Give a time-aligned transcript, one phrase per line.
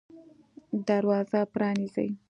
[0.87, 2.09] دروازه پرانیزئ